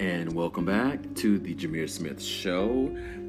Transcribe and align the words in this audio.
and 0.00 0.32
welcome 0.32 0.64
back 0.64 0.98
to 1.14 1.38
the 1.38 1.54
Jameer 1.54 1.88
Smith 1.88 2.22
Show. 2.22 2.86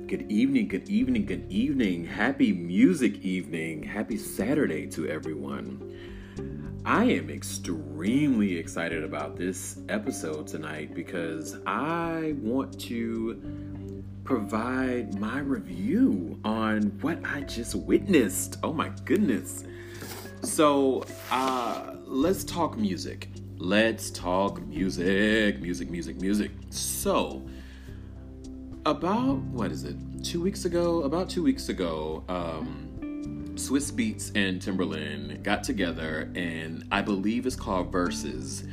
Good 0.07 0.31
evening, 0.31 0.67
good 0.67 0.87
evening, 0.89 1.25
good 1.25 1.51
evening. 1.51 2.05
Happy 2.05 2.53
music 2.53 3.19
evening. 3.23 3.83
Happy 3.83 4.17
Saturday 4.17 4.87
to 4.87 5.07
everyone. 5.07 6.81
I 6.85 7.05
am 7.05 7.29
extremely 7.29 8.57
excited 8.57 9.03
about 9.03 9.35
this 9.35 9.79
episode 9.89 10.47
tonight 10.47 10.95
because 10.95 11.57
I 11.67 12.35
want 12.39 12.79
to 12.81 14.03
provide 14.23 15.19
my 15.19 15.39
review 15.39 16.39
on 16.43 16.83
what 17.01 17.19
I 17.25 17.41
just 17.41 17.75
witnessed. 17.75 18.57
Oh 18.63 18.73
my 18.73 18.89
goodness. 19.03 19.65
So, 20.41 21.05
uh, 21.31 21.95
let's 22.05 22.43
talk 22.43 22.77
music. 22.77 23.29
Let's 23.57 24.11
talk 24.11 24.61
music, 24.67 25.61
music, 25.61 25.89
music, 25.89 26.19
music. 26.19 26.51
So, 26.71 27.47
about 28.85 29.37
what 29.37 29.71
is 29.71 29.85
it? 29.85 29.95
Two 30.25 30.41
weeks 30.41 30.65
ago, 30.65 31.03
about 31.03 31.29
two 31.29 31.41
weeks 31.41 31.69
ago, 31.69 32.25
um, 32.27 33.53
Swizz 33.55 33.93
Beatz 33.93 34.35
and 34.35 34.61
Timbaland 34.61 35.41
got 35.41 35.63
together, 35.63 36.29
and 36.35 36.85
I 36.91 37.01
believe 37.01 37.45
it's 37.45 37.55
called 37.55 37.93
Verses. 37.93 38.65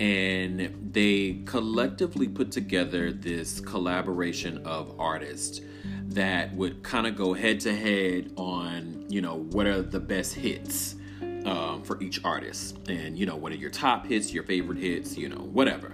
And 0.00 0.90
they 0.92 1.42
collectively 1.44 2.26
put 2.26 2.50
together 2.50 3.12
this 3.12 3.60
collaboration 3.60 4.66
of 4.66 4.98
artists 4.98 5.60
that 6.06 6.54
would 6.54 6.82
kind 6.82 7.06
of 7.06 7.14
go 7.14 7.34
head 7.34 7.60
to 7.60 7.76
head 7.76 8.32
on, 8.36 9.04
you 9.10 9.20
know, 9.20 9.36
what 9.50 9.66
are 9.66 9.82
the 9.82 10.00
best 10.00 10.32
hits 10.32 10.96
um, 11.44 11.82
for 11.82 12.00
each 12.02 12.24
artist. 12.24 12.78
And, 12.88 13.18
you 13.18 13.26
know, 13.26 13.36
what 13.36 13.52
are 13.52 13.56
your 13.56 13.70
top 13.70 14.06
hits, 14.06 14.32
your 14.32 14.44
favorite 14.44 14.78
hits, 14.78 15.16
you 15.16 15.28
know, 15.28 15.36
whatever. 15.40 15.92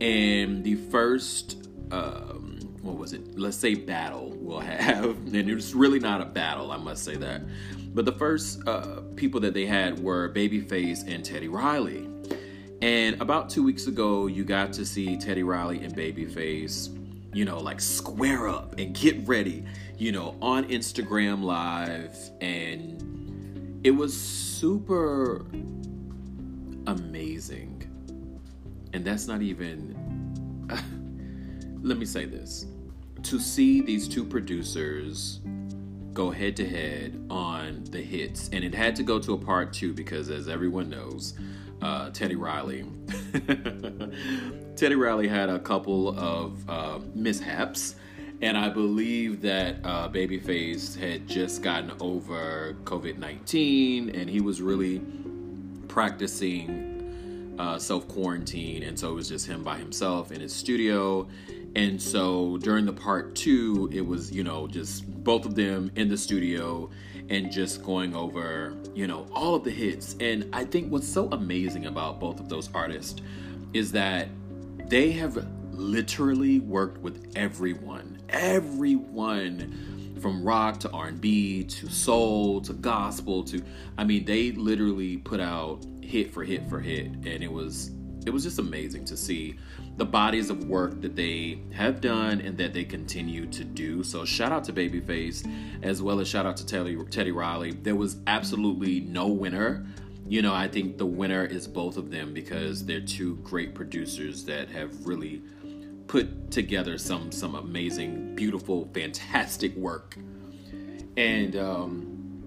And 0.00 0.64
the 0.64 0.74
first, 0.74 1.68
um, 1.90 2.58
what 2.82 2.96
was 2.96 3.12
it? 3.12 3.38
Let's 3.38 3.56
say 3.56 3.74
battle 3.74 4.32
we'll 4.36 4.60
have. 4.60 5.04
And 5.34 5.48
it 5.48 5.54
was 5.54 5.74
really 5.74 5.98
not 5.98 6.20
a 6.20 6.26
battle, 6.26 6.72
I 6.72 6.76
must 6.76 7.04
say 7.04 7.16
that. 7.16 7.42
But 7.94 8.04
the 8.04 8.12
first 8.12 8.66
uh, 8.66 9.02
people 9.16 9.40
that 9.40 9.54
they 9.54 9.66
had 9.66 9.98
were 9.98 10.32
Babyface 10.32 11.06
and 11.06 11.24
Teddy 11.24 11.48
Riley. 11.48 12.08
And 12.80 13.20
about 13.22 13.48
two 13.48 13.62
weeks 13.62 13.86
ago, 13.86 14.26
you 14.26 14.44
got 14.44 14.72
to 14.74 14.84
see 14.84 15.16
Teddy 15.16 15.42
Riley 15.42 15.84
and 15.84 15.94
Babyface, 15.94 16.88
you 17.32 17.44
know, 17.44 17.58
like 17.60 17.80
square 17.80 18.48
up 18.48 18.78
and 18.78 18.94
get 18.94 19.26
ready, 19.26 19.64
you 19.98 20.10
know, 20.10 20.36
on 20.42 20.64
Instagram 20.64 21.42
Live. 21.42 22.16
And 22.40 23.21
it 23.84 23.90
was 23.90 24.18
super 24.18 25.44
amazing. 26.86 27.88
And 28.92 29.04
that's 29.04 29.26
not 29.26 29.42
even. 29.42 29.98
let 31.82 31.98
me 31.98 32.04
say 32.04 32.24
this. 32.24 32.66
To 33.24 33.38
see 33.38 33.80
these 33.80 34.08
two 34.08 34.24
producers 34.24 35.40
go 36.12 36.30
head 36.30 36.56
to 36.56 36.68
head 36.68 37.24
on 37.30 37.84
the 37.90 38.00
hits, 38.00 38.50
and 38.52 38.64
it 38.64 38.74
had 38.74 38.94
to 38.96 39.02
go 39.02 39.18
to 39.18 39.34
a 39.34 39.38
part 39.38 39.72
two 39.72 39.92
because, 39.92 40.28
as 40.28 40.48
everyone 40.48 40.90
knows, 40.90 41.34
uh, 41.80 42.10
Teddy 42.10 42.36
Riley. 42.36 42.84
Teddy 44.76 44.94
Riley 44.94 45.28
had 45.28 45.48
a 45.48 45.58
couple 45.58 46.18
of 46.18 46.68
uh, 46.68 47.00
mishaps, 47.14 47.96
and 48.42 48.58
I 48.58 48.68
believe 48.68 49.40
that 49.42 49.76
uh, 49.84 50.08
Babyface 50.08 50.98
had 50.98 51.28
just 51.28 51.62
gotten 51.62 51.92
over 52.00 52.76
COVID 52.82 53.16
19 53.16 54.10
and 54.10 54.28
he 54.28 54.40
was 54.40 54.60
really 54.60 55.00
practicing 55.86 57.54
uh, 57.58 57.78
self 57.78 58.08
quarantine. 58.08 58.82
And 58.82 58.98
so 58.98 59.10
it 59.10 59.14
was 59.14 59.28
just 59.28 59.46
him 59.46 59.62
by 59.62 59.78
himself 59.78 60.32
in 60.32 60.40
his 60.40 60.52
studio. 60.52 61.28
And 61.76 62.02
so 62.02 62.58
during 62.58 62.84
the 62.84 62.92
part 62.92 63.36
two, 63.36 63.88
it 63.92 64.04
was, 64.04 64.32
you 64.32 64.42
know, 64.42 64.66
just 64.66 65.08
both 65.22 65.46
of 65.46 65.54
them 65.54 65.92
in 65.94 66.08
the 66.08 66.18
studio 66.18 66.90
and 67.30 67.50
just 67.50 67.84
going 67.84 68.14
over, 68.14 68.74
you 68.92 69.06
know, 69.06 69.26
all 69.32 69.54
of 69.54 69.62
the 69.62 69.70
hits. 69.70 70.16
And 70.18 70.48
I 70.52 70.64
think 70.64 70.90
what's 70.90 71.08
so 71.08 71.28
amazing 71.30 71.86
about 71.86 72.18
both 72.18 72.40
of 72.40 72.48
those 72.48 72.68
artists 72.74 73.22
is 73.72 73.92
that 73.92 74.28
they 74.88 75.12
have 75.12 75.46
literally 75.72 76.60
worked 76.60 76.98
with 76.98 77.32
everyone 77.34 78.18
everyone 78.28 80.18
from 80.20 80.44
rock 80.44 80.78
to 80.78 80.90
R&B 80.90 81.64
to 81.64 81.88
soul 81.88 82.60
to 82.60 82.72
gospel 82.72 83.42
to 83.44 83.62
I 83.98 84.04
mean 84.04 84.24
they 84.24 84.52
literally 84.52 85.16
put 85.16 85.40
out 85.40 85.84
hit 86.00 86.32
for 86.32 86.44
hit 86.44 86.68
for 86.68 86.80
hit 86.80 87.06
and 87.06 87.26
it 87.26 87.50
was 87.50 87.90
it 88.26 88.30
was 88.30 88.44
just 88.44 88.58
amazing 88.58 89.04
to 89.06 89.16
see 89.16 89.58
the 89.96 90.04
bodies 90.04 90.48
of 90.50 90.64
work 90.64 91.00
that 91.00 91.16
they 91.16 91.60
have 91.72 92.00
done 92.00 92.40
and 92.40 92.56
that 92.58 92.72
they 92.72 92.84
continue 92.84 93.46
to 93.46 93.64
do. 93.64 94.02
So 94.02 94.24
shout 94.24 94.52
out 94.52 94.64
to 94.64 94.72
Babyface 94.72 95.46
as 95.82 96.00
well 96.00 96.20
as 96.20 96.28
shout 96.28 96.46
out 96.46 96.56
to 96.58 96.66
Teddy, 96.66 96.96
Teddy 97.10 97.32
Riley. 97.32 97.72
There 97.72 97.96
was 97.96 98.16
absolutely 98.26 99.00
no 99.00 99.28
winner. 99.28 99.86
You 100.28 100.40
know, 100.40 100.54
I 100.54 100.68
think 100.68 100.98
the 100.98 101.06
winner 101.06 101.44
is 101.44 101.66
both 101.66 101.96
of 101.96 102.10
them 102.10 102.32
because 102.32 102.86
they're 102.86 103.00
two 103.00 103.36
great 103.36 103.74
producers 103.74 104.44
that 104.44 104.68
have 104.70 105.06
really 105.06 105.42
put 106.06 106.50
together 106.50 106.98
some 106.98 107.32
some 107.32 107.54
amazing, 107.54 108.34
beautiful, 108.34 108.88
fantastic 108.94 109.74
work. 109.76 110.16
And 111.16 111.56
um, 111.56 112.44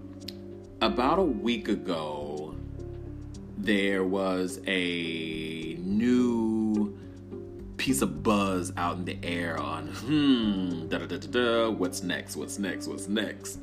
about 0.81 1.19
a 1.19 1.23
week 1.23 1.67
ago, 1.67 2.55
there 3.57 4.03
was 4.03 4.59
a 4.67 5.77
new 5.79 6.97
piece 7.77 8.01
of 8.01 8.23
buzz 8.23 8.71
out 8.77 8.97
in 8.97 9.05
the 9.05 9.17
air 9.23 9.59
on 9.59 9.87
hmm 9.87 10.87
da 10.87 10.97
da 10.97 11.05
da 11.05 11.17
da 11.17 11.27
da 11.27 11.69
what's 11.69 12.03
next 12.03 12.35
what's 12.35 12.57
next 12.57 12.87
what's 12.87 13.07
next 13.07 13.59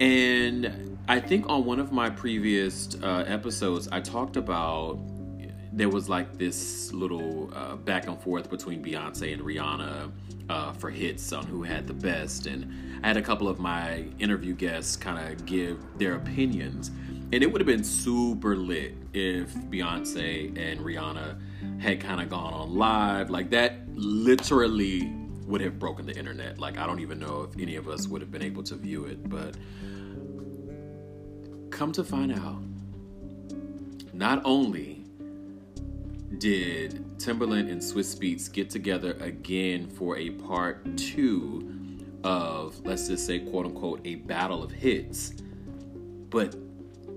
and 0.00 0.98
i 1.08 1.18
think 1.18 1.48
on 1.48 1.64
one 1.64 1.80
of 1.80 1.90
my 1.90 2.08
previous 2.08 2.96
uh, 3.02 3.24
episodes 3.26 3.88
i 3.90 4.00
talked 4.00 4.36
about 4.36 4.98
there 5.78 5.88
was 5.88 6.08
like 6.08 6.36
this 6.38 6.92
little 6.92 7.52
uh, 7.54 7.76
back 7.76 8.08
and 8.08 8.20
forth 8.20 8.50
between 8.50 8.82
Beyonce 8.84 9.32
and 9.32 9.42
Rihanna 9.42 10.10
uh, 10.50 10.72
for 10.72 10.90
hits 10.90 11.32
on 11.32 11.46
who 11.46 11.62
had 11.62 11.86
the 11.86 11.94
best, 11.94 12.46
and 12.46 13.00
I 13.02 13.06
had 13.06 13.16
a 13.16 13.22
couple 13.22 13.48
of 13.48 13.60
my 13.60 14.04
interview 14.18 14.54
guests 14.54 14.96
kind 14.96 15.32
of 15.32 15.46
give 15.46 15.78
their 15.96 16.16
opinions, 16.16 16.88
and 17.32 17.34
it 17.34 17.52
would 17.52 17.60
have 17.60 17.66
been 17.66 17.84
super 17.84 18.56
lit 18.56 18.94
if 19.12 19.54
Beyonce 19.54 20.48
and 20.58 20.80
Rihanna 20.80 21.40
had 21.80 22.00
kind 22.00 22.20
of 22.20 22.28
gone 22.28 22.52
on 22.52 22.74
live 22.74 23.30
like 23.30 23.50
that. 23.50 23.74
Literally 23.94 25.12
would 25.46 25.60
have 25.60 25.78
broken 25.78 26.06
the 26.06 26.16
internet. 26.16 26.58
Like 26.58 26.76
I 26.76 26.86
don't 26.86 27.00
even 27.00 27.20
know 27.20 27.42
if 27.42 27.60
any 27.60 27.76
of 27.76 27.88
us 27.88 28.08
would 28.08 28.20
have 28.20 28.32
been 28.32 28.42
able 28.42 28.64
to 28.64 28.74
view 28.74 29.04
it, 29.04 29.28
but 29.28 29.56
come 31.70 31.92
to 31.92 32.02
find 32.02 32.32
out, 32.32 32.62
not 34.12 34.42
only 34.44 34.97
did 36.36 37.18
Timbaland 37.18 37.70
and 37.70 37.80
Swizz 37.80 38.18
Beatz 38.18 38.52
get 38.52 38.68
together 38.70 39.16
again 39.20 39.88
for 39.88 40.16
a 40.18 40.30
part 40.30 40.96
two 40.96 41.74
of, 42.22 42.78
let's 42.84 43.08
just 43.08 43.26
say, 43.26 43.38
quote 43.38 43.66
unquote, 43.66 44.00
a 44.04 44.16
battle 44.16 44.62
of 44.62 44.70
hits. 44.70 45.32
But 46.30 46.54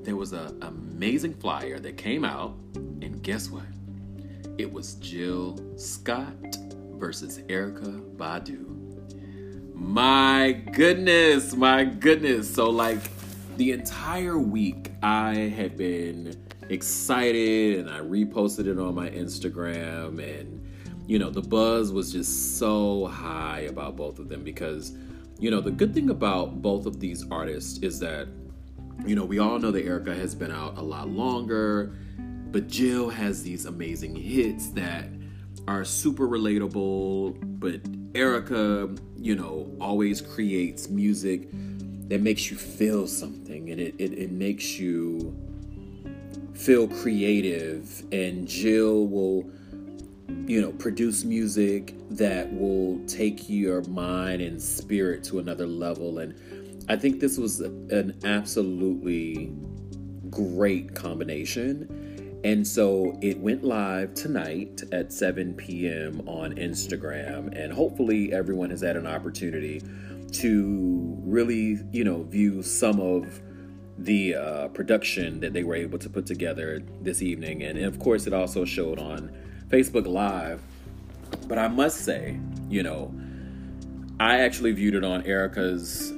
there 0.03 0.15
was 0.15 0.33
an 0.33 0.57
amazing 0.61 1.33
flyer 1.35 1.79
that 1.79 1.97
came 1.97 2.23
out, 2.23 2.55
and 2.75 3.21
guess 3.21 3.49
what? 3.49 3.65
It 4.57 4.71
was 4.71 4.95
Jill 4.95 5.59
Scott 5.77 6.57
versus 6.93 7.39
Erykah 7.49 8.15
Badu. 8.15 8.77
My 9.75 10.51
goodness, 10.73 11.55
my 11.55 11.83
goodness. 11.83 12.53
So, 12.53 12.69
like, 12.69 12.99
the 13.57 13.71
entire 13.71 14.37
week 14.37 14.91
I 15.03 15.33
had 15.33 15.77
been 15.77 16.35
excited 16.69 17.79
and 17.79 17.89
I 17.89 17.99
reposted 17.99 18.67
it 18.67 18.79
on 18.79 18.95
my 18.95 19.09
Instagram 19.09 20.19
and 20.23 20.65
you 21.07 21.19
know 21.19 21.29
the 21.29 21.41
buzz 21.41 21.91
was 21.91 22.11
just 22.11 22.57
so 22.57 23.07
high 23.07 23.61
about 23.61 23.95
both 23.95 24.19
of 24.19 24.29
them 24.29 24.43
because 24.43 24.95
you 25.39 25.51
know 25.51 25.59
the 25.59 25.71
good 25.71 25.93
thing 25.93 26.09
about 26.09 26.61
both 26.61 26.85
of 26.85 26.99
these 26.99 27.29
artists 27.29 27.79
is 27.79 27.99
that 27.99 28.27
you 29.05 29.15
know 29.15 29.25
we 29.25 29.39
all 29.39 29.59
know 29.59 29.71
that 29.71 29.85
Erykah 29.85 30.15
has 30.15 30.35
been 30.35 30.51
out 30.51 30.77
a 30.77 30.81
lot 30.81 31.09
longer 31.09 31.93
but 32.51 32.67
Jill 32.67 33.09
has 33.09 33.43
these 33.43 33.65
amazing 33.65 34.15
hits 34.15 34.69
that 34.69 35.07
are 35.67 35.83
super 35.83 36.27
relatable 36.27 37.37
but 37.59 37.83
Erykah 38.13 38.99
you 39.17 39.35
know 39.35 39.69
always 39.81 40.21
creates 40.21 40.89
music 40.89 41.49
that 42.07 42.21
makes 42.21 42.51
you 42.51 42.57
feel 42.57 43.07
something 43.07 43.69
and 43.71 43.81
it, 43.81 43.95
it, 43.97 44.13
it 44.13 44.31
makes 44.31 44.77
you 44.77 45.35
feel 46.61 46.87
creative 46.87 48.03
and 48.11 48.47
Jill 48.47 49.07
will 49.07 49.49
you 50.45 50.61
know 50.61 50.71
produce 50.73 51.23
music 51.23 51.95
that 52.11 52.53
will 52.53 52.99
take 53.07 53.49
your 53.49 53.81
mind 53.83 54.41
and 54.41 54.61
spirit 54.61 55.23
to 55.23 55.39
another 55.39 55.65
level 55.65 56.19
and 56.19 56.35
I 56.87 56.97
think 56.97 57.19
this 57.19 57.37
was 57.37 57.61
an 57.61 58.17
absolutely 58.23 59.51
great 60.29 60.93
combination 60.93 61.87
And 62.43 62.65
so 62.65 63.17
it 63.21 63.39
went 63.39 63.63
live 63.63 64.15
tonight 64.15 64.81
at 64.91 65.13
7 65.13 65.53
p.m. 65.53 66.21
on 66.27 66.55
Instagram. 66.55 67.55
And 67.55 67.71
hopefully, 67.71 68.33
everyone 68.33 68.71
has 68.71 68.81
had 68.81 68.97
an 68.97 69.05
opportunity 69.05 69.79
to 70.31 71.15
really, 71.21 71.79
you 71.91 72.03
know, 72.03 72.23
view 72.23 72.63
some 72.63 72.99
of 72.99 73.39
the 74.05 74.35
uh, 74.35 74.67
production 74.69 75.39
that 75.41 75.53
they 75.53 75.63
were 75.63 75.75
able 75.75 75.99
to 75.99 76.09
put 76.09 76.25
together 76.25 76.81
this 77.01 77.21
evening. 77.21 77.63
And, 77.63 77.79
of 77.79 77.99
course, 77.99 78.27
it 78.27 78.33
also 78.33 78.65
showed 78.65 78.99
on 78.99 79.31
Facebook 79.69 80.07
Live. 80.07 80.61
But 81.47 81.57
I 81.57 81.67
must 81.67 82.01
say, 82.01 82.39
you 82.69 82.83
know, 82.83 83.13
I 84.19 84.39
actually 84.41 84.71
viewed 84.73 84.95
it 84.95 85.03
on 85.03 85.23
Erykah's 85.23 86.11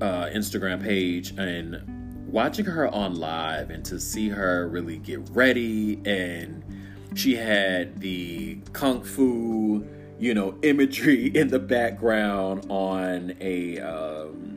uh, 0.00 0.30
Instagram 0.34 0.82
page 0.82 1.32
and 1.38 2.26
watching 2.26 2.64
her 2.64 2.88
on 2.88 3.16
live 3.16 3.70
and 3.70 3.84
to 3.84 4.00
see 4.00 4.28
her 4.28 4.68
really 4.68 4.98
get 4.98 5.20
ready 5.30 6.00
and 6.04 6.62
she 7.14 7.34
had 7.34 8.00
the 8.00 8.56
kung 8.72 9.02
fu 9.02 9.84
you 10.18 10.32
know 10.32 10.56
imagery 10.62 11.26
in 11.34 11.48
the 11.48 11.58
background 11.58 12.64
on 12.68 13.34
a 13.40 13.78
um, 13.80 14.49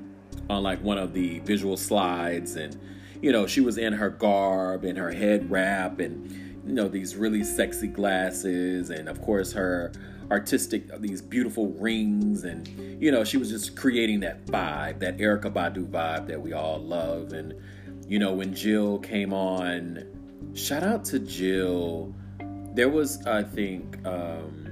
on 0.50 0.64
like 0.64 0.82
one 0.82 0.98
of 0.98 1.14
the 1.14 1.40
visual 1.40 1.78
slides 1.78 2.56
and 2.56 2.78
you 3.22 3.32
know 3.32 3.48
she 3.48 3.62
was 3.62 3.78
in 3.78 3.94
her 3.94 4.10
garb 4.10 4.84
and 4.84 4.98
her 4.98 5.12
head 5.12 5.50
wrap 5.50 6.00
and 6.00 6.32
you 6.66 6.74
know 6.74 6.88
these 6.88 7.16
really 7.16 7.44
sexy 7.44 7.88
glasses 7.88 8.90
and 8.90 9.08
of 9.08 9.22
course 9.22 9.52
her 9.54 9.92
artistic 10.32 11.00
these 11.00 11.22
beautiful 11.22 11.68
rings 11.74 12.44
and 12.44 12.68
you 13.02 13.12
know 13.12 13.24
she 13.24 13.38
was 13.38 13.50
just 13.50 13.76
creating 13.76 14.20
that 14.22 14.46
vibe 14.46 15.00
that 15.00 15.18
Erykah 15.18 15.54
Badu 15.54 15.88
vibe 15.88 16.28
that 16.28 16.42
we 16.42 16.54
all 16.54 16.80
love. 16.80 17.34
And 17.34 17.54
you 18.08 18.20
know 18.20 18.34
when 18.34 18.54
Jill 18.54 19.00
came 19.00 19.34
on 19.34 20.06
shout 20.54 20.84
out 20.84 21.06
to 21.06 21.20
Jill. 21.20 22.14
There 22.74 22.90
was 22.90 23.26
I 23.28 23.44
think 23.44 24.06
um 24.06 24.63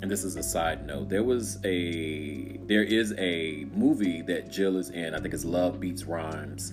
and 0.00 0.10
this 0.10 0.22
is 0.22 0.36
a 0.36 0.42
side 0.42 0.86
note. 0.86 1.08
There 1.08 1.24
was 1.24 1.58
a 1.64 2.58
there 2.66 2.84
is 2.84 3.14
a 3.18 3.66
movie 3.74 4.22
that 4.22 4.50
Jill 4.50 4.76
is 4.76 4.90
in. 4.90 5.14
I 5.14 5.20
think 5.20 5.34
it's 5.34 5.44
Love 5.44 5.80
Beats 5.80 6.04
Rhymes. 6.04 6.72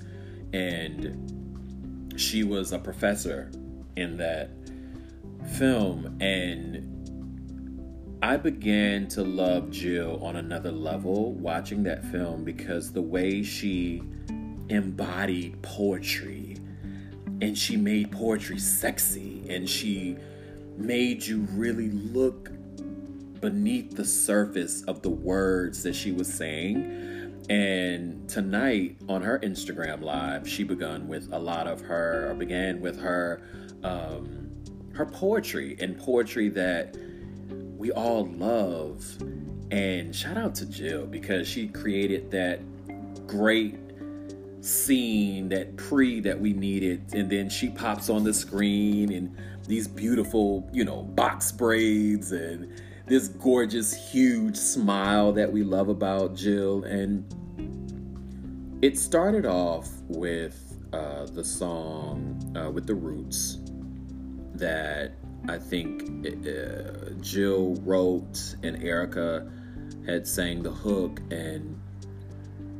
And 0.53 2.13
she 2.17 2.43
was 2.43 2.71
a 2.71 2.79
professor 2.79 3.51
in 3.95 4.17
that 4.17 4.51
film. 5.57 6.17
And 6.21 6.91
I 8.21 8.37
began 8.37 9.07
to 9.09 9.23
love 9.23 9.71
Jill 9.71 10.23
on 10.23 10.35
another 10.35 10.71
level 10.71 11.33
watching 11.33 11.83
that 11.83 12.05
film 12.05 12.43
because 12.43 12.91
the 12.91 13.01
way 13.01 13.41
she 13.43 14.03
embodied 14.69 15.61
poetry 15.61 16.57
and 17.41 17.57
she 17.57 17.75
made 17.75 18.11
poetry 18.11 18.57
sexy 18.57 19.45
and 19.49 19.69
she 19.69 20.17
made 20.77 21.23
you 21.23 21.41
really 21.51 21.89
look 21.91 22.49
beneath 23.41 23.95
the 23.95 24.05
surface 24.05 24.83
of 24.83 25.01
the 25.01 25.09
words 25.09 25.83
that 25.83 25.95
she 25.95 26.11
was 26.11 26.31
saying. 26.31 27.43
And 27.49 28.27
tonight 28.27 28.97
on 29.07 29.21
her 29.21 29.39
Instagram 29.39 30.01
live, 30.01 30.47
she 30.47 30.63
began 30.63 31.07
with 31.07 31.31
a 31.31 31.37
lot 31.37 31.67
of 31.67 31.81
her, 31.81 32.31
or 32.31 32.33
began 32.33 32.81
with 32.81 32.99
her, 32.99 33.41
um, 33.83 34.49
her 34.93 35.05
poetry 35.05 35.75
and 35.79 35.97
poetry 35.97 36.49
that 36.49 36.97
we 37.77 37.91
all 37.91 38.25
love. 38.27 39.05
And 39.69 40.15
shout 40.15 40.37
out 40.37 40.55
to 40.55 40.65
Jill 40.65 41.05
because 41.05 41.47
she 41.47 41.67
created 41.67 42.31
that 42.31 42.61
great 43.27 43.77
scene, 44.61 45.49
that 45.49 45.77
pre 45.77 46.19
that 46.21 46.39
we 46.39 46.53
needed. 46.53 47.13
And 47.13 47.29
then 47.29 47.49
she 47.49 47.69
pops 47.69 48.09
on 48.09 48.23
the 48.23 48.33
screen 48.33 49.11
and 49.11 49.35
these 49.67 49.87
beautiful, 49.87 50.67
you 50.73 50.83
know, 50.83 51.03
box 51.03 51.51
braids 51.51 52.31
and 52.31 52.81
this 53.05 53.27
gorgeous, 53.27 53.93
huge 54.11 54.57
smile 54.57 55.31
that 55.33 55.51
we 55.51 55.63
love 55.63 55.89
about 55.89 56.35
Jill. 56.35 56.83
And 56.83 57.23
it 58.81 58.97
started 58.97 59.45
off 59.45 59.89
with 60.07 60.77
uh, 60.91 61.25
the 61.25 61.43
song 61.43 62.53
uh, 62.57 62.71
with 62.71 62.87
the 62.87 62.95
Roots 62.95 63.59
that 64.55 65.13
I 65.47 65.57
think 65.57 66.03
uh, 66.25 67.11
Jill 67.21 67.75
wrote 67.81 68.55
and 68.63 68.81
Erykah 68.81 69.51
had 70.07 70.27
sang 70.27 70.63
the 70.63 70.71
hook, 70.71 71.19
and 71.31 71.79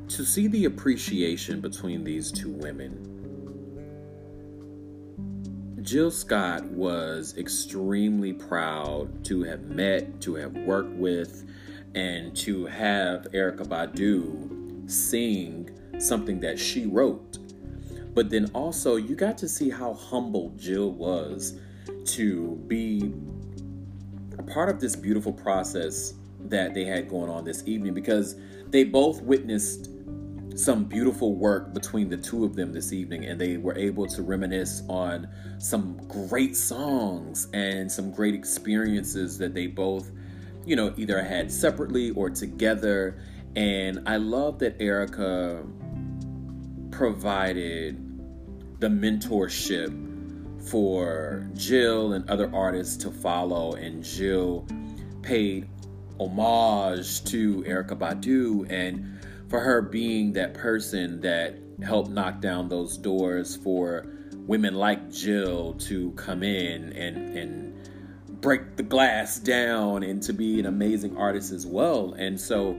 to 0.10 0.24
see 0.24 0.48
the 0.48 0.66
appreciation 0.66 1.60
between 1.60 2.04
these 2.04 2.32
two 2.32 2.52
women. 2.52 3.15
Jill 5.86 6.10
Scott 6.10 6.66
was 6.66 7.38
extremely 7.38 8.34
proud 8.34 9.24
to 9.26 9.44
have 9.44 9.66
met, 9.66 10.20
to 10.22 10.34
have 10.34 10.54
worked 10.54 10.96
with, 10.96 11.48
and 11.94 12.36
to 12.38 12.66
have 12.66 13.28
Erykah 13.32 13.68
Badu 13.68 14.90
sing 14.90 15.70
something 16.00 16.40
that 16.40 16.58
she 16.58 16.88
wrote. 16.88 17.38
But 18.16 18.32
then 18.32 18.50
also, 18.56 18.96
you 18.96 19.16
got 19.16 19.38
to 19.38 19.48
see 19.48 19.70
how 19.70 19.94
humble 19.94 20.54
Jill 20.58 20.90
was 20.90 21.60
to 22.06 22.56
be 22.68 23.14
a 24.40 24.44
part 24.44 24.70
of 24.70 24.80
this 24.80 24.96
beautiful 24.96 25.34
process 25.34 26.16
that 26.46 26.74
they 26.74 26.86
had 26.86 27.08
going 27.08 27.30
on 27.30 27.46
this 27.46 27.62
evening 27.68 27.94
because 27.94 28.38
they 28.70 28.84
both 28.84 29.22
witnessed 29.22 29.92
some 30.56 30.86
beautiful 30.86 31.36
work 31.36 31.74
between 31.74 32.10
the 32.10 32.18
two 32.18 32.46
of 32.46 32.56
them 32.56 32.72
this 32.72 32.94
evening 32.94 33.26
and 33.26 33.40
they 33.40 33.58
were 33.58 33.78
able 33.78 34.08
to 34.08 34.22
reminisce 34.22 34.84
on 34.88 35.28
some 35.60 35.98
great 36.08 36.56
songs 36.56 37.48
and 37.54 37.92
some 37.92 38.12
great 38.12 38.34
experiences 38.34 39.38
that 39.38 39.54
they 39.54 39.68
both 39.68 40.12
you 40.66 40.76
know 40.76 40.94
either 40.98 41.22
had 41.22 41.52
separately 41.52 42.12
or 42.12 42.30
together. 42.30 43.20
And 43.56 44.02
i 44.06 44.18
love 44.18 44.60
that 44.60 44.80
Erykah 44.80 45.64
provided 46.92 48.02
the 48.80 48.88
mentorship 48.88 50.02
for 50.70 51.50
Jill 51.54 52.14
and 52.14 52.30
other 52.30 52.54
artists 52.54 52.98
to 52.98 53.12
follow, 53.12 53.74
and 53.74 54.04
Jill 54.04 54.68
paid 55.22 55.68
homage 56.20 57.24
to 57.26 57.64
Erykah 57.64 57.98
Badu 57.98 58.70
and 58.72 59.20
for 59.50 59.60
her 59.60 59.82
being 59.82 60.34
that 60.34 60.54
person 60.54 61.22
that 61.22 61.58
helped 61.84 62.10
knock 62.10 62.42
down 62.42 62.70
those 62.70 62.98
doors 62.98 63.56
for 63.56 64.06
women 64.34 64.76
like 64.76 65.12
Jill 65.12 65.74
to 65.74 66.12
come 66.12 66.44
in 66.44 66.94
and 66.94 67.38
and 67.38 68.42
break 68.42 68.76
the 68.76 68.84
glass 68.84 69.40
down 69.40 70.04
and 70.04 70.22
to 70.24 70.34
be 70.34 70.60
an 70.60 70.66
amazing 70.66 71.18
artist 71.18 71.52
as 71.52 71.66
well. 71.66 72.14
And 72.14 72.40
so, 72.40 72.72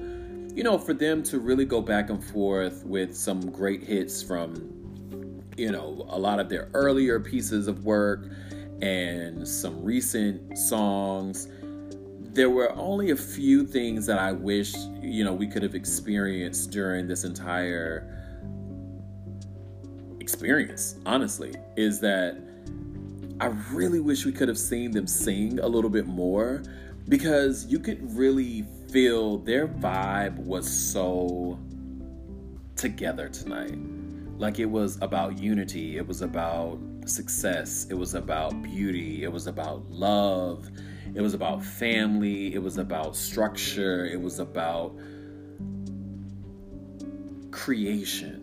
you 0.54 0.62
know, 0.62 0.78
for 0.78 0.94
them 0.94 1.22
to 1.24 1.40
really 1.40 1.64
go 1.64 1.80
back 1.80 2.10
and 2.10 2.22
forth 2.22 2.84
with 2.84 3.16
some 3.16 3.50
great 3.50 3.82
hits 3.82 4.22
from 4.22 4.76
you 5.56 5.72
know, 5.72 6.06
a 6.08 6.18
lot 6.18 6.38
of 6.38 6.48
their 6.48 6.68
earlier 6.74 7.18
pieces 7.18 7.66
of 7.68 7.84
work 7.84 8.28
and 8.82 9.46
some 9.46 9.82
recent 9.82 10.58
songs. 10.58 11.48
There 12.36 12.50
were 12.50 12.70
only 12.76 13.12
a 13.12 13.16
few 13.16 13.66
things 13.66 14.04
that 14.04 14.18
I 14.18 14.30
wish, 14.30 14.74
you 15.00 15.24
know, 15.24 15.32
we 15.32 15.46
could 15.46 15.62
have 15.62 15.74
experienced 15.74 16.70
during 16.70 17.08
this 17.08 17.24
entire 17.24 18.14
experience, 20.20 20.96
honestly, 21.06 21.54
is 21.78 21.98
that 22.00 22.36
I 23.40 23.46
really 23.72 24.00
wish 24.00 24.26
we 24.26 24.32
could 24.32 24.48
have 24.48 24.58
seen 24.58 24.90
them 24.90 25.06
sing 25.06 25.60
a 25.60 25.66
little 25.66 25.88
bit 25.88 26.06
more 26.06 26.62
because 27.08 27.64
you 27.68 27.78
could 27.78 28.14
really 28.14 28.66
feel 28.90 29.38
their 29.38 29.66
vibe 29.66 30.36
was 30.36 30.70
so 30.70 31.58
together 32.76 33.30
tonight 33.30 33.78
like 34.38 34.58
it 34.58 34.66
was 34.66 34.98
about 35.00 35.38
unity, 35.38 35.96
it 35.96 36.06
was 36.06 36.22
about 36.22 36.78
success, 37.06 37.86
it 37.90 37.94
was 37.94 38.14
about 38.14 38.62
beauty, 38.62 39.24
it 39.24 39.32
was 39.32 39.46
about 39.46 39.90
love, 39.90 40.68
it 41.14 41.20
was 41.20 41.34
about 41.34 41.64
family, 41.64 42.54
it 42.54 42.62
was 42.62 42.76
about 42.76 43.16
structure, 43.16 44.04
it 44.06 44.20
was 44.20 44.38
about 44.38 44.94
creation. 47.50 48.42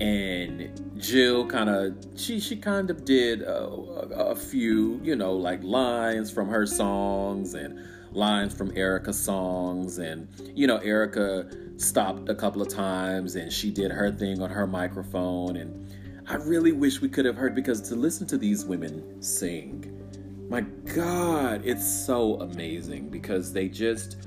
And 0.00 0.70
Jill 0.98 1.46
kind 1.46 1.68
of 1.68 1.94
she 2.16 2.40
she 2.40 2.56
kind 2.56 2.90
of 2.90 3.04
did 3.04 3.42
a, 3.42 3.66
a, 3.66 4.34
few 4.34 4.98
you 5.04 5.14
know 5.14 5.34
like 5.34 5.62
lines 5.62 6.28
from 6.30 6.48
her 6.48 6.66
songs 6.66 7.54
and 7.54 7.78
lines 8.10 8.52
from 8.52 8.72
Erykah's 8.72 9.22
songs 9.22 9.98
and 9.98 10.26
you 10.54 10.66
know 10.66 10.78
Erykah 10.78 11.71
stopped 11.82 12.28
a 12.28 12.34
couple 12.34 12.62
of 12.62 12.68
times 12.68 13.36
and 13.36 13.52
she 13.52 13.70
did 13.70 13.90
her 13.90 14.10
thing 14.10 14.40
on 14.40 14.50
her 14.50 14.66
microphone. 14.66 15.56
And 15.56 15.90
I 16.28 16.36
really 16.36 16.72
wish 16.72 17.00
we 17.00 17.08
could 17.08 17.24
have 17.24 17.36
heard 17.36 17.54
because 17.54 17.80
to 17.88 17.94
listen 17.94 18.26
to 18.28 18.38
these 18.38 18.64
women 18.64 19.22
sing, 19.22 19.88
my 20.48 20.60
God, 20.60 21.62
it's 21.64 21.86
so 21.86 22.40
amazing 22.40 23.08
because 23.08 23.52
they 23.52 23.68
just, 23.68 24.18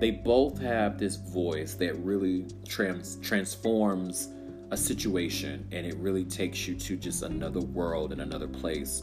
they 0.00 0.10
both 0.10 0.60
have 0.60 0.98
this 0.98 1.16
voice 1.16 1.74
that 1.74 1.96
really 1.98 2.46
trans- 2.66 3.16
transforms 3.16 4.28
a 4.70 4.76
situation 4.76 5.66
and 5.72 5.86
it 5.86 5.96
really 5.96 6.24
takes 6.24 6.66
you 6.66 6.74
to 6.74 6.96
just 6.96 7.22
another 7.22 7.60
world 7.60 8.12
and 8.12 8.20
another 8.20 8.48
place. 8.48 9.02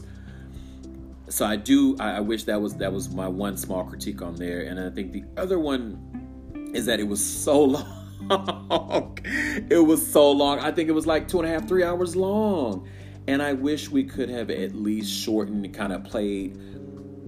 So 1.28 1.46
I 1.46 1.56
do 1.56 1.96
I, 1.98 2.16
I 2.16 2.20
wish 2.20 2.44
that 2.44 2.60
was 2.60 2.74
that 2.76 2.92
was 2.92 3.08
my 3.08 3.26
one 3.26 3.56
small 3.56 3.84
critique 3.84 4.20
on 4.20 4.36
there. 4.36 4.62
And 4.62 4.78
I 4.78 4.90
think 4.90 5.12
the 5.12 5.24
other 5.38 5.58
one 5.58 6.13
is 6.74 6.86
that 6.86 7.00
it 7.00 7.08
was 7.08 7.24
so 7.24 7.62
long. 7.64 9.18
it 9.24 9.84
was 9.86 10.06
so 10.06 10.30
long. 10.30 10.58
I 10.58 10.72
think 10.72 10.88
it 10.88 10.92
was 10.92 11.06
like 11.06 11.28
two 11.28 11.38
and 11.38 11.48
a 11.48 11.50
half, 11.50 11.66
three 11.68 11.84
hours 11.84 12.14
long. 12.16 12.88
And 13.26 13.42
I 13.42 13.54
wish 13.54 13.88
we 13.88 14.04
could 14.04 14.28
have 14.28 14.50
at 14.50 14.74
least 14.74 15.10
shortened 15.10 15.64
and 15.64 15.74
kind 15.74 15.92
of 15.92 16.04
played 16.04 16.58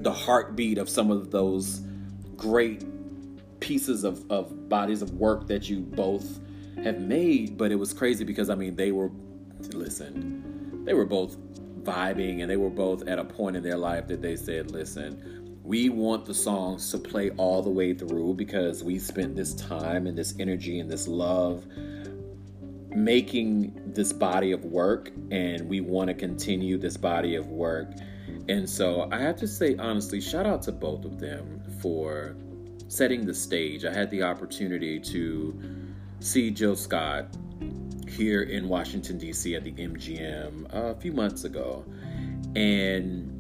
the 0.03 0.13
heartbeat 0.13 0.79
of 0.79 0.89
some 0.89 1.11
of 1.11 1.31
those 1.31 1.81
great 2.37 2.85
pieces 3.61 4.05
of, 4.05 4.31
of 4.31 4.69
bodies 4.69 5.01
of 5.01 5.13
work 5.13 5.47
that 5.47 5.71
you 5.71 5.81
both 5.81 6.41
have 6.83 7.01
made. 7.01 7.57
But 7.57 7.73
it 7.73 7.77
was 7.77 7.93
crazy 7.93 8.25
because 8.25 8.51
I 8.51 8.55
mean 8.55 8.77
they 8.77 8.93
were 8.93 9.11
listen, 9.73 10.85
they 10.85 10.93
were 10.93 11.07
both 11.07 11.37
vibing 11.83 12.43
and 12.43 12.51
they 12.51 12.57
were 12.57 12.71
both 12.71 13.07
at 13.07 13.19
a 13.19 13.25
point 13.25 13.57
in 13.57 13.63
their 13.63 13.79
life 13.79 14.07
that 14.09 14.21
they 14.21 14.37
said, 14.37 14.71
listen, 14.71 15.36
we 15.67 15.89
want 15.89 16.25
the 16.25 16.35
songs 16.35 16.93
to 16.93 16.99
play 16.99 17.31
all 17.31 17.61
the 17.61 17.71
way 17.71 17.93
through 17.93 18.35
because 18.35 18.85
we 18.85 19.01
spent 19.01 19.35
this 19.35 19.53
time 19.55 20.07
and 20.07 20.17
this 20.17 20.33
energy 20.39 20.79
and 20.79 20.89
this 20.89 21.09
love 21.09 21.67
making 22.91 23.73
this 23.85 24.13
body 24.13 24.53
of 24.53 24.65
work 24.65 25.11
and 25.33 25.69
we 25.69 25.81
want 25.81 26.07
to 26.07 26.15
continue 26.15 26.79
this 26.79 26.97
body 26.97 27.35
of 27.35 27.49
work. 27.49 27.91
And 28.49 28.69
so 28.69 29.09
I 29.11 29.19
have 29.19 29.35
to 29.37 29.49
say, 29.49 29.75
honestly, 29.77 30.21
shout 30.21 30.47
out 30.47 30.63
to 30.63 30.73
both 30.73 31.05
of 31.05 31.19
them 31.19 31.61
for 31.83 32.37
setting 32.87 33.27
the 33.27 33.35
stage. 33.35 33.85
I 33.85 33.93
had 33.93 34.09
the 34.11 34.23
opportunity 34.23 35.01
to 35.01 35.61
see 36.21 36.53
Jill 36.53 36.77
Scott 36.77 37.37
here 38.09 38.43
in 38.43 38.69
Washington, 38.69 39.19
D.C. 39.19 39.57
at 39.57 39.65
the 39.65 39.73
MGM 39.73 40.73
a 40.73 40.95
few 41.01 41.13
months 41.13 41.43
ago. 41.43 41.85
And 42.55 43.36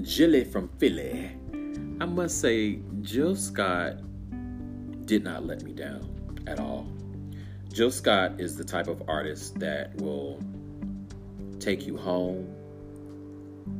Jilly 0.00 0.44
from 0.44 0.68
Philly, 0.78 1.30
I 2.00 2.06
must 2.06 2.40
say, 2.40 2.80
Jill 3.02 3.36
Scott 3.36 3.96
did 5.06 5.22
not 5.22 5.44
let 5.44 5.62
me 5.62 5.72
down 5.72 6.42
at 6.46 6.58
all. 6.58 6.90
Jill 7.72 7.90
Scott 7.90 8.40
is 8.40 8.56
the 8.56 8.64
type 8.64 8.88
of 8.88 9.02
artist 9.06 9.58
that 9.60 9.94
will 9.96 10.40
take 11.60 11.86
you 11.86 11.96
home, 11.96 12.48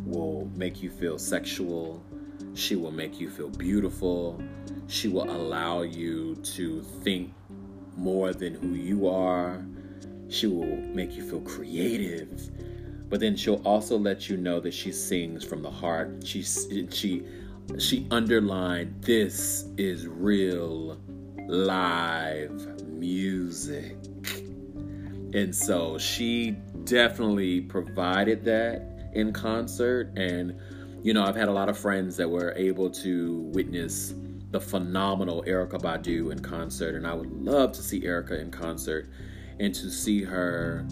will 0.05 0.51
make 0.55 0.83
you 0.83 0.91
feel 0.91 1.19
sexual, 1.19 2.05
she 2.55 2.77
will 2.77 2.93
make 2.93 3.19
you 3.19 3.31
feel 3.31 3.49
beautiful, 3.49 4.41
she 4.89 5.09
will 5.09 5.31
allow 5.31 5.83
you 5.83 6.37
to 6.37 6.83
think 7.03 7.33
more 7.97 8.35
than 8.35 8.55
who 8.55 8.75
you 8.75 9.09
are, 9.09 9.65
she 10.29 10.47
will 10.47 10.77
make 10.77 11.13
you 11.13 11.29
feel 11.29 11.41
creative. 11.41 12.51
But 13.13 13.21
then 13.21 13.37
she'll 13.37 13.61
also 13.67 13.99
let 13.99 14.31
you 14.31 14.39
know 14.39 14.59
that 14.61 14.73
she 14.73 14.91
sings 14.91 15.45
from 15.45 15.61
the 15.61 15.71
heart. 15.71 16.27
She 16.27 16.43
she 16.43 17.23
she 17.79 18.07
underlined 18.11 19.03
this 19.03 19.67
is 19.77 20.07
real 20.07 20.99
live 21.47 22.81
music. 22.89 23.99
And 25.35 25.55
so 25.55 25.99
she 25.99 26.53
definitely 26.85 27.61
provided 27.61 28.47
that 28.47 29.11
in 29.13 29.35
concert. 29.35 30.11
And, 30.17 30.59
you 31.03 31.13
know, 31.13 31.23
I've 31.23 31.37
had 31.37 31.49
a 31.49 31.53
lot 31.53 31.69
of 31.69 31.77
friends 31.77 32.17
that 32.17 32.31
were 32.31 32.55
able 32.57 32.89
to 32.89 33.41
witness 33.53 34.15
the 34.53 34.61
phenomenal 34.61 35.45
Erykah 35.47 35.83
Badu 35.83 36.33
in 36.33 36.39
concert. 36.39 36.95
And 36.95 37.07
I 37.07 37.13
would 37.13 37.31
love 37.31 37.73
to 37.73 37.83
see 37.83 38.01
Erykah 38.01 38.41
in 38.41 38.51
concert 38.51 39.11
and 39.61 39.75
to 39.75 39.91
see 39.91 40.23
her 40.23 40.87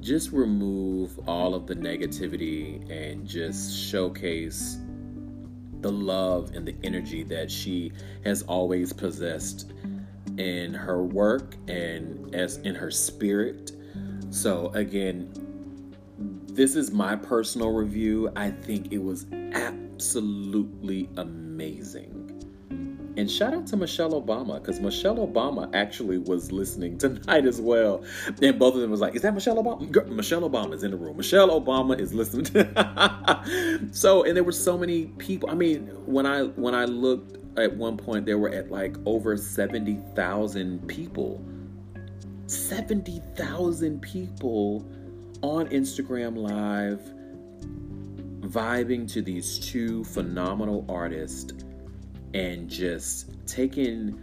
just 0.00 0.32
remove 0.32 1.18
all 1.28 1.54
of 1.54 1.66
the 1.66 1.74
negativity 1.76 2.88
and 2.90 3.26
just 3.26 3.76
showcase 3.76 4.78
the 5.80 5.90
love 5.92 6.52
and 6.54 6.66
the 6.66 6.74
energy 6.82 7.22
that 7.24 7.50
she 7.50 7.92
has 8.24 8.42
always 8.42 8.92
possessed 8.92 9.72
in 10.38 10.72
her 10.74 11.02
work 11.02 11.56
and 11.68 12.34
as 12.34 12.58
in 12.58 12.74
her 12.74 12.90
spirit. 12.90 13.72
So 14.30 14.68
again, 14.74 15.32
this 16.46 16.76
is 16.76 16.90
my 16.90 17.16
personal 17.16 17.72
review. 17.72 18.30
I 18.36 18.50
think 18.50 18.92
it 18.92 18.98
was 18.98 19.26
absolutely 19.52 21.08
amazing. 21.16 22.19
And 23.20 23.30
shout 23.30 23.52
out 23.52 23.66
to 23.66 23.76
Michelle 23.76 24.12
Obama 24.12 24.54
because 24.54 24.80
Michelle 24.80 25.16
Obama 25.16 25.68
actually 25.74 26.16
was 26.16 26.50
listening 26.50 26.96
tonight 26.98 27.44
as 27.44 27.60
well. 27.60 28.02
And 28.40 28.58
both 28.58 28.74
of 28.74 28.80
them 28.80 28.90
was 28.90 29.02
like, 29.02 29.14
"Is 29.14 29.20
that 29.20 29.34
Michelle 29.34 29.62
Obama?" 29.62 29.92
Girl, 29.92 30.06
Michelle 30.06 30.48
Obama 30.48 30.72
is 30.72 30.82
in 30.84 30.90
the 30.90 30.96
room. 30.96 31.18
Michelle 31.18 31.50
Obama 31.60 32.00
is 32.00 32.14
listening. 32.14 32.46
so, 33.92 34.24
and 34.24 34.34
there 34.34 34.42
were 34.42 34.52
so 34.52 34.78
many 34.78 35.08
people. 35.18 35.50
I 35.50 35.54
mean, 35.54 35.88
when 36.06 36.24
I 36.24 36.44
when 36.44 36.74
I 36.74 36.86
looked 36.86 37.36
at 37.58 37.76
one 37.76 37.98
point, 37.98 38.24
there 38.24 38.38
were 38.38 38.48
at 38.48 38.70
like 38.70 38.96
over 39.04 39.36
seventy 39.36 40.00
thousand 40.16 40.88
people. 40.88 41.44
Seventy 42.46 43.20
thousand 43.36 44.00
people 44.00 44.90
on 45.42 45.66
Instagram 45.68 46.38
Live 46.38 47.02
vibing 48.50 49.06
to 49.12 49.20
these 49.20 49.58
two 49.58 50.04
phenomenal 50.04 50.86
artists 50.88 51.52
and 52.34 52.68
just 52.68 53.30
taking 53.46 54.20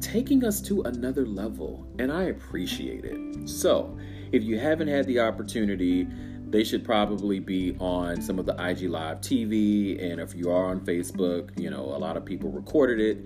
taking 0.00 0.44
us 0.44 0.60
to 0.60 0.82
another 0.82 1.26
level 1.26 1.86
and 1.98 2.10
I 2.10 2.24
appreciate 2.24 3.04
it. 3.04 3.48
So, 3.48 3.96
if 4.32 4.42
you 4.42 4.58
haven't 4.58 4.88
had 4.88 5.06
the 5.06 5.20
opportunity, 5.20 6.08
they 6.48 6.64
should 6.64 6.84
probably 6.84 7.38
be 7.38 7.76
on 7.78 8.20
some 8.20 8.38
of 8.38 8.46
the 8.46 8.54
IG 8.54 8.90
Live 8.90 9.20
TV 9.20 10.02
and 10.02 10.20
if 10.20 10.34
you 10.34 10.50
are 10.50 10.66
on 10.66 10.80
Facebook, 10.80 11.56
you 11.58 11.70
know, 11.70 11.84
a 11.84 11.98
lot 11.98 12.16
of 12.16 12.24
people 12.24 12.50
recorded 12.50 13.00
it. 13.00 13.18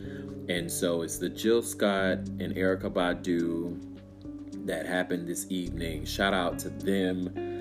And 0.51 0.71
so 0.71 1.01
it's 1.03 1.17
the 1.17 1.31
Jill 1.31 1.63
Scott 1.63 2.19
and 2.19 2.55
Erykah 2.55 2.93
Badu 2.93 3.81
that 4.67 4.87
happened 4.87 5.27
this 5.27 5.47
evening. 5.49 6.05
Shout 6.05 6.35
out 6.35 6.59
to 6.61 6.69
them 6.69 7.54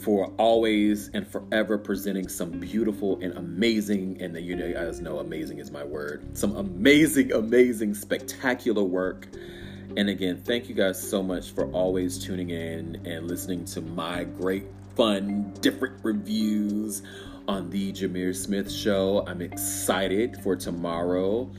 for 0.00 0.32
always 0.38 1.08
and 1.14 1.26
forever 1.26 1.78
presenting 1.78 2.28
some 2.28 2.50
beautiful 2.50 3.18
and 3.20 3.36
amazing, 3.36 4.20
and 4.20 4.36
you 4.36 4.56
guys 4.72 5.00
know 5.00 5.18
amazing 5.18 5.58
is 5.58 5.70
my 5.70 5.84
word, 5.84 6.36
some 6.36 6.56
amazing, 6.56 7.32
amazing, 7.32 7.94
spectacular 7.94 8.82
work. 8.82 9.28
And 9.96 10.08
again, 10.08 10.42
thank 10.42 10.68
you 10.68 10.74
guys 10.74 11.00
so 11.00 11.22
much 11.22 11.50
for 11.52 11.70
always 11.72 12.18
tuning 12.18 12.50
in 12.50 13.00
and 13.04 13.28
listening 13.28 13.64
to 13.66 13.80
my 13.80 14.24
great, 14.24 14.64
fun, 14.96 15.52
different 15.60 16.02
reviews 16.02 17.02
on 17.46 17.68
the 17.70 17.92
Jameer 17.92 18.34
Smith 18.34 18.72
Show. 18.72 19.24
I'm 19.26 19.42
excited 19.42 20.38
for 20.42 20.56
tomorrow. 20.56 21.50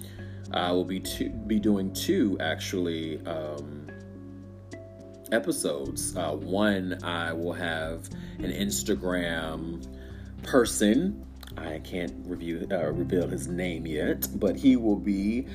I 0.51 0.71
will 0.71 0.85
be 0.85 0.99
to, 0.99 1.29
be 1.29 1.59
doing 1.59 1.93
two 1.93 2.37
actually. 2.39 3.23
Um, 3.25 3.82
episodes. 5.33 6.15
Uh, 6.15 6.31
one, 6.31 7.03
I 7.03 7.33
will 7.33 7.53
have 7.53 8.09
an 8.39 8.51
Instagram 8.51 9.85
person. 10.43 11.25
I 11.57 11.79
can't 11.79 12.13
review 12.25 12.67
uh, 12.71 12.91
reveal 12.91 13.27
his 13.27 13.47
name 13.47 13.85
yet, 13.85 14.27
but 14.35 14.55
he 14.55 14.75
will 14.75 14.95
be 14.95 15.47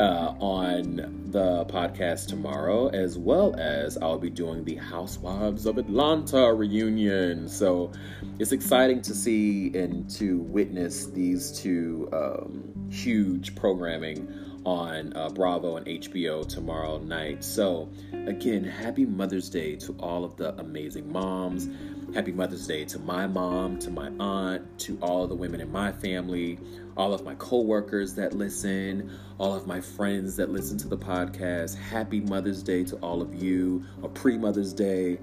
uh, 0.00 0.34
on 0.40 1.28
the 1.30 1.66
podcast 1.66 2.28
tomorrow, 2.28 2.88
as 2.88 3.18
well 3.18 3.54
as 3.58 3.98
I'll 3.98 4.18
be 4.18 4.30
doing 4.30 4.64
the 4.64 4.76
Housewives 4.76 5.66
of 5.66 5.76
Atlanta 5.76 6.52
reunion. 6.54 7.48
So 7.48 7.92
it's 8.38 8.52
exciting 8.52 9.02
to 9.02 9.14
see 9.14 9.76
and 9.76 10.08
to 10.12 10.38
witness 10.38 11.06
these 11.06 11.52
two 11.52 12.08
um, 12.12 12.88
huge 12.90 13.54
programming 13.54 14.26
on 14.64 15.12
uh, 15.14 15.28
Bravo 15.30 15.76
and 15.76 15.86
HBO 15.86 16.46
tomorrow 16.46 16.98
night. 16.98 17.42
So, 17.44 17.88
again, 18.26 18.64
happy 18.64 19.06
Mother's 19.06 19.48
Day 19.48 19.76
to 19.76 19.94
all 19.98 20.24
of 20.24 20.36
the 20.36 20.58
amazing 20.60 21.10
moms. 21.10 21.68
Happy 22.14 22.32
Mother's 22.32 22.66
Day 22.66 22.84
to 22.86 22.98
my 22.98 23.26
mom, 23.26 23.78
to 23.78 23.90
my 23.90 24.10
aunt, 24.18 24.78
to 24.80 24.98
all 25.00 25.22
of 25.22 25.28
the 25.28 25.36
women 25.36 25.60
in 25.60 25.70
my 25.70 25.92
family, 25.92 26.58
all 26.96 27.14
of 27.14 27.24
my 27.24 27.34
coworkers 27.36 28.14
that 28.14 28.32
listen, 28.32 29.16
all 29.38 29.54
of 29.54 29.66
my 29.66 29.80
friends 29.80 30.36
that 30.36 30.50
listen 30.50 30.76
to 30.78 30.88
the 30.88 30.98
podcast. 30.98 31.76
Happy 31.76 32.20
Mother's 32.20 32.62
Day 32.62 32.82
to 32.84 32.96
all 32.96 33.22
of 33.22 33.34
you, 33.34 33.84
or 34.02 34.08
pre 34.08 34.36
Mother's 34.36 34.72
Day. 34.72 35.18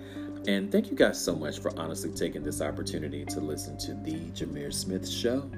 And 0.47 0.71
thank 0.71 0.89
you 0.89 0.95
guys 0.95 1.21
so 1.21 1.35
much 1.35 1.59
for 1.59 1.77
honestly 1.77 2.11
taking 2.11 2.41
this 2.41 2.61
opportunity 2.61 3.25
to 3.25 3.41
listen 3.41 3.77
to 3.79 3.93
the 3.93 4.31
Jameer 4.31 4.73
Smith 4.73 5.07
Show. 5.07 5.51